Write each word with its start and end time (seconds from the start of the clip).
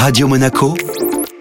Radio 0.00 0.26
Monaco, 0.26 0.74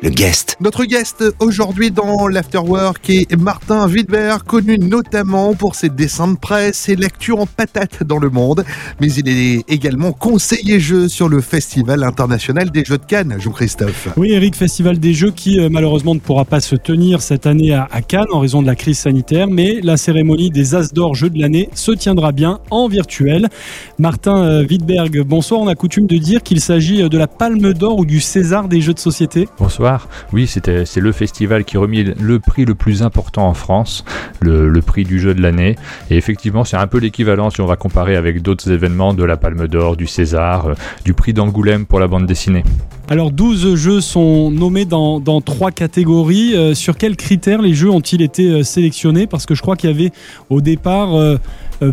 le 0.02 0.10
guest. 0.10 0.56
Notre 0.62 0.86
guest 0.86 1.24
aujourd'hui 1.40 1.92
dans 1.92 2.28
l'Afterwork 2.28 3.10
est 3.10 3.36
Martin 3.36 3.86
Wittberg, 3.88 4.44
connu 4.44 4.78
notamment 4.78 5.54
pour 5.56 5.76
ses 5.76 5.90
dessins 5.90 6.30
de 6.30 6.38
presse 6.38 6.88
et 6.88 6.96
l'actu 6.96 7.34
en 7.34 7.46
patate 7.46 8.04
dans 8.04 8.18
le 8.18 8.30
monde. 8.30 8.64
Mais 9.02 9.12
il 9.12 9.28
est 9.28 9.64
également 9.68 10.14
conseiller 10.14 10.80
jeu 10.80 11.10
sur 11.10 11.28
le 11.28 11.42
Festival 11.42 12.04
international 12.04 12.72
des 12.72 12.86
Jeux 12.86 12.98
de 12.98 13.06
Cannes, 13.06 13.36
Jean-Christophe. 13.40 14.10
Oui, 14.16 14.32
Eric, 14.32 14.56
Festival 14.56 15.00
des 15.00 15.14
Jeux 15.14 15.32
qui 15.32 15.60
euh, 15.60 15.68
malheureusement 15.70 16.16
ne 16.16 16.20
pourra 16.20 16.46
pas 16.46 16.62
se 16.62 16.76
tenir 16.76 17.22
cette 17.22 17.46
année 17.46 17.74
à, 17.74 17.88
Cannes 18.08 18.28
en 18.32 18.40
raison 18.40 18.62
de 18.62 18.68
la 18.68 18.76
crise 18.76 19.00
sanitaire, 19.00 19.48
mais 19.48 19.80
la 19.84 19.98
cérémonie 19.98 20.50
des 20.50 20.76
As 20.76 20.94
d'Or 20.94 21.16
Jeux 21.16 21.30
de 21.30 21.40
l'année 21.40 21.70
se 21.74 21.92
tiendra 21.92 22.32
bien 22.32 22.60
en 22.72 22.88
virtuel. 22.88 23.50
Martin 23.98 24.46
euh, 24.46 24.66
Wittberg, 24.66 25.22
bonsoir. 25.24 25.60
On 25.60 25.68
a 25.68 25.76
coutume 25.76 26.08
de 26.08 26.18
dire 26.18 26.42
qu'il 26.42 26.62
s'agit 26.62 27.04
euh, 27.04 27.10
de 27.10 27.18
la 27.18 27.28
Palme 27.28 27.74
d'Or 27.74 28.00
ou 28.00 28.06
du 28.06 28.22
César 28.22 28.70
des 28.70 28.80
Jeux 28.80 28.94
de 28.94 29.00
société. 29.00 29.48
Bonsoir. 29.58 29.89
Oui, 30.34 30.48
c'était 30.48 30.86
c'est 30.86 31.00
le 31.00 31.12
festival 31.12 31.64
qui 31.64 31.78
remis 31.78 32.04
le 32.04 32.40
prix 32.40 32.66
le 32.66 32.76
plus 32.76 33.04
important 33.04 33.48
en 33.48 33.54
France, 33.54 34.04
le, 34.40 34.70
le 34.70 34.82
prix 34.82 35.04
du 35.04 35.20
jeu 35.20 35.34
de 35.34 35.42
l'année. 35.42 35.76
Et 36.10 36.18
effectivement, 36.18 36.64
c'est 36.64 36.78
un 36.78 36.88
peu 36.88 37.00
l'équivalent 37.00 37.50
si 37.50 37.62
on 37.62 37.66
va 37.66 37.76
comparer 37.76 38.16
avec 38.16 38.42
d'autres 38.42 38.72
événements 38.72 39.14
de 39.14 39.24
la 39.24 39.38
Palme 39.38 39.68
d'Or, 39.68 39.96
du 39.96 40.08
César, 40.08 40.68
euh, 40.68 40.74
du 41.06 41.14
prix 41.14 41.34
d'Angoulême 41.34 41.86
pour 41.86 42.00
la 42.00 42.08
bande 42.08 42.26
dessinée. 42.26 42.64
Alors 43.12 43.32
12 43.32 43.74
jeux 43.74 44.02
sont 44.02 44.52
nommés 44.52 44.86
dans, 44.86 45.20
dans 45.20 45.42
trois 45.42 45.72
catégories. 45.72 46.56
Euh, 46.56 46.76
sur 46.76 46.96
quels 46.96 47.16
critères 47.16 47.60
les 47.60 47.74
jeux 47.74 47.90
ont-ils 47.90 48.22
été 48.22 48.52
euh, 48.52 48.62
sélectionnés? 48.62 49.26
Parce 49.26 49.48
que 49.48 49.56
je 49.56 49.64
crois 49.64 49.76
qu'il 49.76 49.90
y 49.90 49.94
avait 49.94 50.12
au 50.52 50.62
départ 50.62 51.16
euh, 51.16 51.38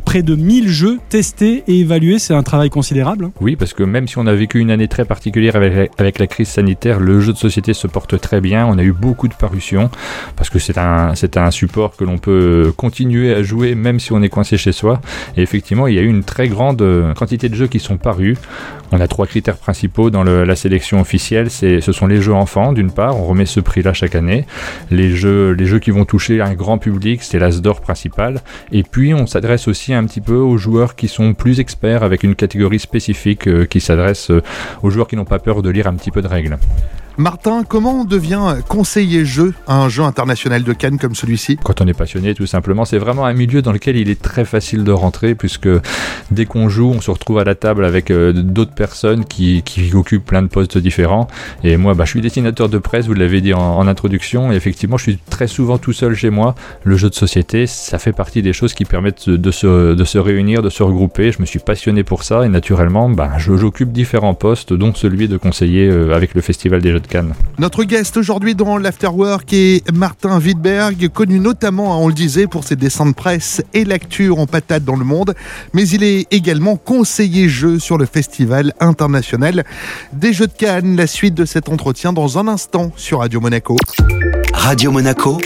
près 0.05 0.23
de 0.23 0.35
1000 0.35 0.69
jeux 0.69 0.99
testés 1.09 1.65
et 1.69 1.81
évalués. 1.81 2.19
C'est 2.19 2.35
un 2.35 2.43
travail 2.43 2.69
considérable. 2.69 3.25
hein. 3.25 3.33
Oui, 3.41 3.57
parce 3.57 3.73
que 3.73 3.83
même 3.83 4.07
si 4.07 4.19
on 4.19 4.27
a 4.27 4.35
vécu 4.35 4.59
une 4.59 4.71
année 4.71 4.89
très 4.89 5.07
particulière 5.07 5.57
avec, 5.57 5.91
avec 5.97 6.19
la 6.19 6.27
crise 6.27 6.49
sanitaire, 6.49 7.01
le 7.01 7.19
jeu 7.23 7.33
de 7.33 7.39
société 7.39 7.73
se 7.73 7.87
porte 7.87 8.21
très 8.21 8.43
bien. 8.43 8.67
On 8.67 8.77
a 8.77 8.83
eu 8.83 8.93
beaucoup 8.93 9.29
de 9.29 9.35
parutions 9.35 9.89
parce 10.37 10.51
que 10.51 10.59
c'est 10.59 10.77
un, 10.77 11.15
un 11.37 11.51
support 11.51 11.97
que 11.97 12.05
l'on 12.05 12.19
peut 12.19 12.75
continuer 12.77 13.33
à 13.33 13.43
jouer 13.43 13.75
même 13.75 14.01
si 14.01 14.13
on 14.13 14.23
est 14.23 14.29
coincé 14.29 14.59
chez 14.59 14.73
soi. 14.73 15.01
Et 15.39 15.41
effectivement, 15.41 15.87
il 15.87 15.95
y 15.95 15.99
a 15.99 16.03
eu 16.03 16.09
une 16.09 16.25
très 16.25 16.49
grande 16.49 16.85
quantité 17.17 17.49
de 17.49 17.55
jeux 17.55 17.69
qui 17.69 17.81
sont 17.81 17.97
parus. 17.97 18.37
On 18.93 19.01
a 19.01 19.09
trois 19.09 19.27
critères 19.27 19.57
principaux 19.57 20.11
dans 20.11 20.23
la 20.23 20.57
sélection 20.57 21.06
officielle. 21.07 21.51
C'est, 21.51 21.81
ce 21.81 21.93
sont 21.93 22.09
les 22.09 22.21
jeux 22.21 22.35
enfants, 22.35 22.73
d'une 22.73 22.91
part. 22.91 23.17
On 23.19 23.25
remet 23.25 23.47
ce 23.47 23.61
prix-là 23.61 23.93
chaque 23.93 24.17
année. 24.17 24.45
Les 24.91 25.11
jeux, 25.11 25.55
qui 25.81 25.91
vont 25.93 26.05
toucher 26.05 26.41
un 26.41 26.55
grand 26.55 26.79
public, 26.79 27.23
c'est 27.23 27.39
l'As 27.39 27.61
d'or 27.61 27.81
principal. 27.81 28.41
Et 28.73 28.83
puis, 28.83 29.15
on 29.15 29.27
s'adresse 29.27 29.69
aussi 29.69 29.95
un 29.95 30.05
petit 30.05 30.21
peu 30.21 30.37
aux 30.37 30.59
joueurs 30.59 30.97
qui 30.97 31.09
sont 31.09 31.35
plus 31.35 31.61
experts 31.61 32.03
avec 32.03 32.25
une 32.25 32.35
catégorie 32.35 32.81
spécifique 32.81 33.47
euh, 33.47 33.67
qui 33.67 33.81
s'adresse 33.81 34.31
euh, 34.31 34.43
aux 34.83 34.91
joueurs 34.91 35.07
qui 35.07 35.17
n'ont 35.17 35.25
pas 35.25 35.39
peur 35.39 35.63
de 35.63 35.71
lire 35.71 35.87
un 35.87 35.95
petit 35.95 36.11
peu 36.11 36.23
de 36.23 36.29
règles. 36.29 36.59
Martin, 37.19 37.65
comment 37.67 38.03
on 38.03 38.05
devient 38.05 38.57
conseiller 38.69 39.25
jeu 39.25 39.55
à 39.67 39.81
un 39.81 39.89
jeu 39.89 40.03
international 40.03 40.63
de 40.65 40.73
Cannes 40.75 40.99
comme 40.99 41.15
celui-ci? 41.15 41.57
Quand 41.65 41.81
on 41.81 41.87
est 41.87 41.95
passionné, 41.95 42.35
tout 42.35 42.47
simplement, 42.47 42.85
c'est 42.85 42.99
vraiment 42.99 43.25
un 43.25 43.33
milieu 43.33 43.63
dans 43.63 43.73
lequel 43.73 43.97
il 43.97 44.11
est 44.11 44.21
très 44.21 44.45
facile 44.45 44.85
de 44.85 44.93
rentrer 44.93 45.35
puisque 45.35 45.69
dès 46.31 46.45
qu'on 46.45 46.69
joue, 46.69 46.93
on 46.95 47.01
se 47.01 47.11
retrouve 47.11 47.39
à 47.39 47.45
la 47.45 47.55
table 47.55 47.87
avec 47.87 48.11
euh, 48.11 48.35
d'autres 48.35 48.75
personnes 48.75 49.25
qui, 49.25 49.63
qui 49.63 49.95
occupent 49.95 50.27
plein 50.27 50.43
de 50.43 50.49
postes 50.49 50.77
différents. 50.77 51.27
Et 51.65 51.79
moi, 51.79 51.95
bah, 51.95 52.05
je 52.05 52.11
suis 52.11 52.21
dessinateur 52.21 52.69
de 52.69 52.77
presse, 52.77 53.07
vous 53.07 53.15
l'avez 53.15 53.41
dit 53.41 53.55
en, 53.55 53.87
introduction, 53.87 54.53
et 54.53 54.57
effectivement, 54.57 54.99
je 54.99 55.05
suis 55.05 55.19
très 55.19 55.47
souvent 55.47 55.79
tout 55.79 55.95
seul 55.95 56.15
chez 56.15 56.29
moi. 56.29 56.55
Le 56.85 56.99
jeu 56.99 57.09
de 57.09 57.15
société, 57.15 57.67
ça 57.67 57.99
fait 57.99 58.13
partie 58.13 58.43
des 58.43 58.53
choses 58.53 58.75
qui 58.75 58.85
permettent 58.85 59.31
de 59.31 59.51
se, 59.51 59.95
de 59.95 60.05
se 60.05 60.19
réunir, 60.19 60.61
de 60.61 60.69
se 60.69 60.83
regrouper. 60.83 61.33
Je 61.33 61.41
me 61.41 61.47
suis 61.47 61.61
passionné 61.61 62.03
pour 62.03 62.25
ça 62.25 62.45
et 62.45 62.49
naturellement, 62.51 63.09
bah, 63.09 63.31
j'occupe 63.39 63.93
différents 63.93 64.35
postes, 64.35 64.75
dont 64.75 64.93
celui 64.93 65.29
de 65.29 65.39
conseiller 65.39 65.89
euh, 65.89 66.15
avec 66.15 66.35
le 66.35 66.43
Festival 66.43 66.83
des 66.83 66.93
Jeux 66.93 67.01
de 67.07 67.13
Cannes. 67.13 67.35
Notre 67.59 67.85
guest 67.85 68.17
aujourd'hui 68.17 68.55
dans 68.55 68.77
l'Afterwork 68.77 69.53
est 69.53 69.91
Martin 69.93 70.39
Wittberg, 70.39 71.09
connu 71.09 71.39
notamment, 71.39 72.03
on 72.03 72.09
le 72.09 72.15
disait, 72.15 72.47
pour 72.47 72.65
ses 72.65 72.77
dessins 72.77 73.07
de 73.07 73.15
presse 73.15 73.63
et 73.73 73.85
l'actu 73.85 74.31
en 74.31 74.47
patate 74.47 74.85
dans 74.85 74.97
le 74.97 75.05
monde, 75.05 75.35
mais 75.73 75.89
il 75.89 76.03
est 76.03 76.27
également 76.31 76.77
conseiller 76.77 77.49
jeu 77.49 77.79
sur 77.79 77.99
le 77.99 78.07
Festival 78.07 78.73
international 78.81 79.65
des 80.13 80.33
Jeux 80.33 80.47
de 80.47 80.53
Cannes. 80.53 80.97
La 80.97 81.07
suite 81.07 81.35
de 81.35 81.45
cet 81.45 81.69
entretien 81.69 82.13
dans 82.13 82.39
un 82.39 82.49
instant 82.49 82.93
sur 82.97 83.21
Radio 83.21 83.41
Monaco. 83.41 83.77
Radio 84.53 84.91
Monaco, 84.91 85.39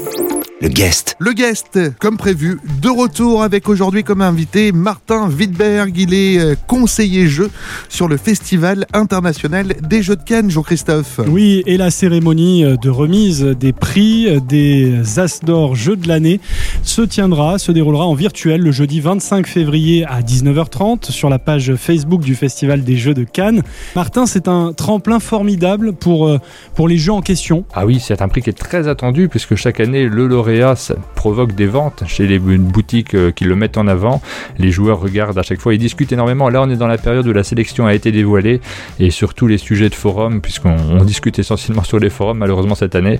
le 0.61 0.69
guest. 0.69 1.17
Le 1.19 1.33
guest, 1.33 1.79
comme 2.01 2.19
prévu, 2.19 2.61
de 2.83 2.91
retour 2.91 3.43
avec 3.43 3.67
aujourd'hui 3.67 4.05
comme 4.05 4.21
invité 4.21 4.73
Martin 4.73 5.31
Wittberg. 5.31 5.97
Il 5.97 6.13
est 6.13 6.39
euh, 6.39 6.55
conseiller 6.67 7.29
jeu 7.29 7.51
sur 7.89 8.09
le 8.09 8.19
Festival 8.19 8.87
international 8.93 9.75
des 9.89 10.03
Jeux 10.03 10.17
de 10.17 10.23
Cannes, 10.23 10.51
Jean-Christophe. 10.51 11.21
Oui, 11.27 11.63
et 11.65 11.79
la 11.79 11.91
cérémonie 11.91 12.63
euh, 12.63 12.77
de 12.77 12.91
remise 12.91 13.43
des 13.43 13.73
prix 13.73 14.29
euh, 14.29 14.39
des 14.41 15.19
As 15.19 15.41
d'Or 15.43 15.77
Jeux 15.77 15.97
de 15.97 16.07
l'année 16.07 16.41
se 16.83 17.01
tiendra, 17.01 17.59
se 17.59 17.73
déroulera 17.73 18.05
en 18.05 18.15
virtuel 18.15 18.61
le 18.61 18.71
jeudi 18.71 19.01
25 19.01 19.47
février 19.47 20.05
à 20.05 20.21
19h30 20.21 21.11
sur 21.11 21.31
la 21.31 21.39
page 21.39 21.75
Facebook 21.77 22.21
du 22.21 22.35
Festival 22.35 22.85
des 22.85 22.97
Jeux 22.97 23.15
de 23.15 23.25
Cannes. 23.25 23.63
Martin, 23.97 24.27
c'est 24.27 24.47
un 24.47 24.75
tremplin 24.75 25.21
formidable 25.21 25.95
pour, 25.95 26.39
pour 26.75 26.87
les 26.87 26.99
jeux 26.99 27.13
en 27.13 27.23
question. 27.23 27.65
Ah 27.73 27.87
oui, 27.87 27.99
c'est 27.99 28.21
un 28.21 28.29
prix 28.29 28.43
qui 28.43 28.51
est 28.51 28.53
très 28.53 28.89
attendu 28.89 29.29
puisque 29.29 29.55
chaque 29.55 29.81
année, 29.81 30.07
le 30.07 30.27
lauréat 30.27 30.50
ça 30.75 30.95
provoque 31.15 31.55
des 31.55 31.67
ventes 31.67 32.05
chez 32.07 32.27
les 32.27 32.39
boutiques 32.39 33.15
euh, 33.15 33.31
qui 33.31 33.45
le 33.45 33.55
mettent 33.55 33.79
en 33.79 33.87
avant. 33.87 34.21
Les 34.59 34.71
joueurs 34.71 35.01
regardent 35.01 35.39
à 35.39 35.43
chaque 35.43 35.61
fois, 35.61 35.75
ils 35.75 35.79
discutent 35.79 36.13
énormément. 36.13 36.49
Là, 36.49 36.63
on 36.63 36.71
est 36.71 36.77
dans 36.77 36.87
la 36.87 36.99
période 36.99 37.27
où 37.27 37.33
la 37.33 37.45
sélection 37.45 37.87
a 37.87 37.95
été 37.95 38.13
dévoilée 38.13 38.61
et 38.99 39.11
surtout 39.11 39.47
les 39.47 39.59
sujets 39.59 39.89
de 39.89 39.95
forum, 39.95 40.41
puisqu'on 40.41 40.77
on 40.91 41.05
discute 41.05 41.39
essentiellement 41.39 41.85
sur 41.85 41.99
les 41.99 42.11
forums, 42.11 42.39
malheureusement 42.39 42.75
cette 42.75 42.95
année. 42.95 43.19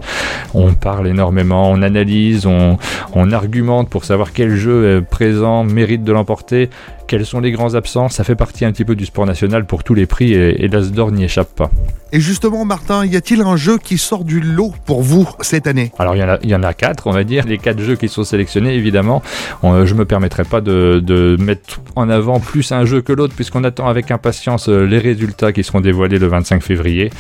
On 0.55 0.75
parle 0.75 1.09
énormément, 1.09 1.71
on 1.71 1.83
analyse, 1.83 2.47
on, 2.47 2.79
on 3.13 3.33
argumente 3.33 3.89
pour 3.91 4.05
savoir 4.05 4.33
quel 4.33 4.57
jeu 4.57 4.97
est 4.97 5.01
présent 5.03 5.65
mérite 5.65 6.05
de 6.05 6.13
l'emporter. 6.13 6.71
Quels 7.07 7.27
sont 7.27 7.41
les 7.41 7.53
grands 7.53 7.75
absents 7.75 8.09
Ça 8.09 8.25
fait 8.25 8.37
partie 8.37 8.65
un 8.65 8.73
petit 8.73 8.85
peu 8.85 8.95
du 8.95 9.07
sport 9.07 9.27
national 9.27 9.67
pour 9.67 9.85
tous 9.85 9.95
les 9.95 10.07
prix 10.07 10.33
et, 10.33 10.65
et 10.65 10.69
l'As 10.69 10.91
d'Or 10.91 11.11
n'y 11.11 11.25
échappe 11.25 11.55
pas. 11.55 11.71
Et 12.13 12.19
justement, 12.19 12.65
Martin, 12.65 13.07
y 13.07 13.15
a-t-il 13.15 13.41
un 13.41 13.57
jeu 13.57 13.79
qui 13.79 13.97
sort 13.97 14.25
du 14.25 14.41
lot 14.41 14.73
pour 14.85 15.01
vous 15.03 15.29
cette 15.43 15.69
année? 15.69 15.93
Alors 15.99 16.17
il 16.17 16.51
y, 16.51 16.55
en 16.55 16.63
a, 16.65 16.75
quatre, 16.75 17.07
on 17.07 17.13
va 17.13 17.23
dire, 17.23 17.47
les 17.47 17.57
quatre 17.57 17.81
jeux 17.81 17.95
qui 17.95 18.09
sont 18.09 18.25
sélectionnés, 18.25 18.75
évidemment. 18.75 19.23
On- 19.63 19.87
je 19.87 19.95
me 19.95 20.05
permettrai 20.05 20.43
pas 20.43 20.61
de, 20.61 21.37
mettre 21.39 21.81
en 21.95 22.09
avant 22.09 22.41
plus 22.41 22.73
un 22.73 22.85
jeu 22.85 23.01
que 23.01 23.13
l'autre, 23.13 23.35
puisqu'on 23.35 23.63
attend 23.63 23.87
avec 23.87 24.11
impatience 24.11 24.69
euh, 24.69 24.87
les 24.87 24.99
résultats 24.99 25.53
qui 25.53 25.63
seront 25.63 25.81
dévoilés 25.81 26.19
le 26.19 26.27
25 26.27 26.63
février. 26.63 27.11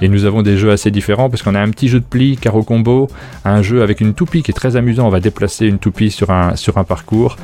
Et 0.00 0.08
nous 0.08 0.24
avons 0.24 0.42
des 0.42 0.56
jeux 0.56 0.72
assez 0.72 0.90
différents, 0.90 1.28
puisqu'on 1.28 1.54
a 1.54 1.60
un 1.60 1.70
petit 1.70 1.88
jeu 1.88 2.00
de 2.00 2.04
pli, 2.04 2.36
Caro 2.36 2.64
Combo, 2.64 3.08
un 3.44 3.62
jeu 3.62 3.82
avec 3.82 4.00
une 4.00 4.14
toupie 4.14 4.42
qui 4.42 4.50
est 4.50 4.54
très 4.54 4.74
amusant, 4.74 5.06
on 5.06 5.10
va 5.10 5.20
déplacer 5.20 5.66
une 5.66 5.78
toupie 5.78 6.10
sur 6.10 6.30
un, 6.30 6.54
parcours. 6.88 7.36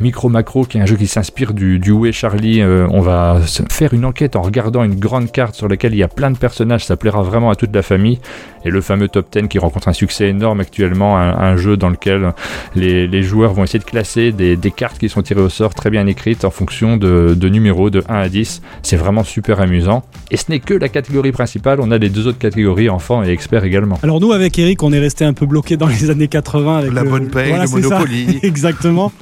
Micro 0.00 0.28
Macro, 0.28 0.64
qui 0.64 0.78
est 0.78 0.80
un 0.80 0.86
jeu 0.86 0.96
qui 0.96 1.06
s'inspire 1.06 1.52
du, 1.52 1.80
est 2.06 2.12
Charlie, 2.12 2.62
euh, 2.62 2.86
on 2.90 3.00
va 3.00 3.40
faire 3.70 3.92
une 3.92 4.04
enquête 4.04 4.36
en 4.36 4.42
regardant 4.42 4.84
une 4.84 4.98
grande 4.98 5.30
carte 5.30 5.54
sur 5.54 5.68
laquelle 5.68 5.92
il 5.92 5.98
y 5.98 6.02
a 6.02 6.08
plein 6.08 6.30
de 6.30 6.38
personnages, 6.46 6.84
ça 6.84 6.96
plaira 6.96 7.22
vraiment 7.22 7.50
à 7.50 7.56
toute 7.56 7.74
la 7.74 7.82
famille. 7.82 8.18
Et 8.64 8.70
le 8.70 8.80
fameux 8.80 9.08
Top 9.08 9.26
10 9.32 9.48
qui 9.48 9.58
rencontre 9.58 9.88
un 9.88 9.92
succès 9.92 10.28
énorme 10.28 10.60
actuellement, 10.60 11.16
un, 11.18 11.30
un 11.36 11.56
jeu 11.56 11.76
dans 11.76 11.88
lequel 11.88 12.32
les, 12.74 13.06
les 13.06 13.22
joueurs 13.22 13.52
vont 13.52 13.62
essayer 13.64 13.78
de 13.78 13.84
classer 13.84 14.32
des, 14.32 14.56
des 14.56 14.70
cartes 14.72 14.98
qui 14.98 15.08
sont 15.08 15.22
tirées 15.22 15.40
au 15.40 15.48
sort 15.48 15.72
très 15.74 15.88
bien 15.90 16.06
écrites 16.06 16.44
en 16.44 16.50
fonction 16.50 16.96
de, 16.96 17.34
de 17.36 17.48
numéros 17.48 17.90
de 17.90 18.02
1 18.08 18.14
à 18.14 18.28
10. 18.28 18.62
C'est 18.82 18.96
vraiment 18.96 19.22
super 19.24 19.60
amusant. 19.60 20.02
Et 20.32 20.36
ce 20.36 20.44
n'est 20.50 20.58
que 20.60 20.74
la 20.74 20.88
catégorie 20.88 21.30
principale, 21.32 21.78
on 21.80 21.90
a 21.92 21.98
les 21.98 22.08
deux 22.08 22.26
autres 22.26 22.38
catégories, 22.38 22.88
enfants 22.88 23.22
et 23.24 23.28
experts 23.30 23.64
également. 23.64 23.98
Alors 24.02 24.20
nous, 24.20 24.32
avec 24.32 24.58
Eric, 24.58 24.82
on 24.82 24.92
est 24.92 24.98
resté 24.98 25.24
un 25.24 25.32
peu 25.32 25.46
bloqué 25.46 25.76
dans 25.76 25.86
les 25.88 26.10
années 26.10 26.28
80 26.28 26.78
avec 26.78 26.92
La 26.92 27.02
le- 27.02 27.10
bonne 27.10 27.28
paye, 27.28 27.48
Voilà, 27.50 27.64
le. 27.64 27.70
Monopoly. 27.70 28.38
Exactement. 28.42 29.12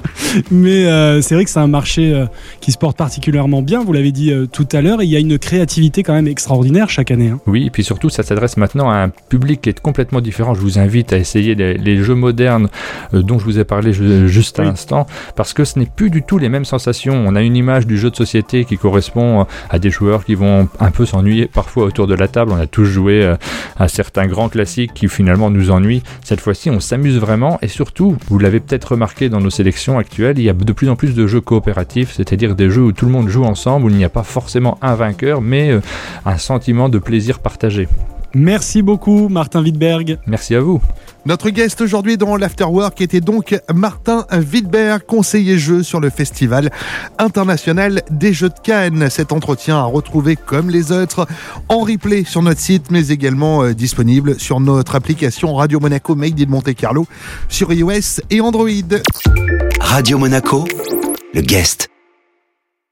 Mais 0.51 0.85
euh, 0.85 1.21
c'est 1.21 1.35
vrai 1.35 1.43
que 1.45 1.49
c'est 1.51 1.59
un 1.59 1.67
marché 1.67 2.13
euh, 2.13 2.25
qui 2.61 2.71
se 2.71 2.77
porte 2.77 2.97
particulièrement 2.97 3.61
bien. 3.61 3.83
Vous 3.83 3.93
l'avez 3.93 4.11
dit 4.11 4.31
euh, 4.31 4.47
tout 4.51 4.67
à 4.71 4.81
l'heure. 4.81 5.01
Il 5.03 5.09
y 5.09 5.15
a 5.15 5.19
une 5.19 5.37
créativité 5.37 6.01
quand 6.03 6.13
même 6.13 6.27
extraordinaire 6.27 6.89
chaque 6.89 7.11
année. 7.11 7.14
Hein. 7.23 7.39
Oui, 7.47 7.65
et 7.65 7.69
puis 7.69 7.83
surtout, 7.83 8.09
ça 8.09 8.23
s'adresse 8.23 8.57
maintenant 8.57 8.89
à 8.89 8.95
un 8.95 9.09
public 9.09 9.61
qui 9.61 9.69
est 9.69 9.79
complètement 9.79 10.21
différent. 10.21 10.53
Je 10.53 10.61
vous 10.61 10.79
invite 10.79 11.13
à 11.13 11.17
essayer 11.17 11.55
les, 11.55 11.75
les 11.75 11.97
jeux 11.97 12.15
modernes 12.15 12.69
euh, 13.13 13.21
dont 13.21 13.39
je 13.39 13.45
vous 13.45 13.59
ai 13.59 13.63
parlé 13.63 13.93
ju- 13.93 14.27
juste 14.27 14.59
à 14.59 14.63
Oui. 14.63 14.69
l'instant, 14.69 15.05
parce 15.35 15.53
que 15.53 15.63
ce 15.65 15.79
n'est 15.79 15.85
plus 15.85 16.09
du 16.09 16.23
tout 16.23 16.37
les 16.37 16.49
mêmes 16.49 16.65
sensations. 16.65 17.23
On 17.27 17.35
a 17.35 17.41
une 17.41 17.55
image 17.55 17.87
du 17.87 17.97
jeu 17.97 18.09
de 18.09 18.15
société 18.15 18.65
qui 18.65 18.77
correspond 18.77 19.41
euh, 19.41 19.43
à 19.69 19.79
des 19.79 19.89
joueurs 19.89 20.25
qui 20.25 20.35
vont 20.35 20.67
un 20.79 20.91
peu 20.91 21.05
s'ennuyer 21.05 21.47
parfois 21.47 21.85
autour 21.85 22.07
de 22.07 22.15
la 22.15 22.27
table. 22.27 22.51
On 22.53 22.59
a 22.59 22.67
tous 22.67 22.85
joué 22.85 23.23
euh, 23.23 23.35
à 23.77 23.87
certains 23.87 24.27
grands 24.27 24.49
classiques 24.49 24.93
qui 24.93 25.07
finalement 25.07 25.49
nous 25.49 25.71
ennuient. 25.71 26.03
Cette 26.23 26.41
fois-ci, 26.41 26.69
on 26.69 26.79
s'amuse 26.79 27.17
vraiment, 27.19 27.57
et 27.61 27.67
surtout, 27.67 28.17
vous 28.29 28.39
l'avez 28.39 28.59
peut-être 28.59 28.91
remarqué 28.91 29.29
dans 29.29 29.41
nos 29.41 29.49
sélections 29.49 29.97
actuelles, 29.97 30.37
il 30.39 30.43
y 30.43 30.49
a 30.49 30.53
de 30.53 30.73
plus 30.73 30.89
en 30.89 30.95
plus 30.95 31.13
de 31.15 31.27
jeux 31.27 31.41
coopératifs, 31.41 32.13
c'est-à-dire 32.15 32.55
des 32.55 32.69
jeux 32.69 32.81
où 32.83 32.91
tout 32.91 33.05
le 33.05 33.11
monde 33.11 33.27
joue 33.29 33.43
ensemble, 33.43 33.85
où 33.85 33.89
il 33.89 33.95
n'y 33.95 34.03
a 34.05 34.09
pas 34.09 34.23
forcément 34.23 34.77
un 34.81 34.95
vainqueur, 34.95 35.41
mais 35.41 35.71
euh, 35.71 35.81
un 36.25 36.37
sentiment 36.37 36.89
de 36.89 36.97
plaisir 37.05 37.39
partagé. 37.39 37.87
Merci 38.35 38.81
beaucoup, 38.81 39.29
Martin 39.29 39.63
Wittberg. 39.63 40.17
Merci 40.27 40.55
à 40.55 40.59
vous. 40.59 40.81
Notre 41.25 41.49
guest 41.49 41.79
aujourd'hui 41.79 42.17
dans 42.17 42.35
l'Afterwork 42.35 42.99
était 42.99 43.21
donc 43.21 43.57
Martin 43.73 44.25
Wittberg, 44.51 45.03
conseiller 45.03 45.57
jeu 45.57 45.83
sur 45.83 46.01
le 46.01 46.09
Festival 46.09 46.69
international 47.17 48.01
des 48.11 48.33
jeux 48.33 48.49
de 48.49 48.59
Cannes. 48.61 49.09
Cet 49.09 49.31
entretien 49.31 49.77
à 49.77 49.83
retrouver 49.83 50.35
comme 50.35 50.69
les 50.69 50.91
autres 50.91 51.25
en 51.69 51.79
replay 51.79 52.25
sur 52.25 52.41
notre 52.41 52.59
site, 52.59 52.91
mais 52.91 53.07
également 53.07 53.63
euh, 53.63 53.73
disponible 53.73 54.37
sur 54.37 54.59
notre 54.59 54.95
application 54.95 55.55
Radio 55.55 55.79
Monaco 55.79 56.13
Made 56.13 56.39
in 56.39 56.47
Monte 56.47 56.75
Carlo 56.75 57.07
sur 57.47 57.71
iOS 57.71 58.19
et 58.29 58.41
Android. 58.41 58.67
Radio 59.79 60.17
Monaco, 60.17 60.65
le 61.33 61.39
guest. 61.39 61.94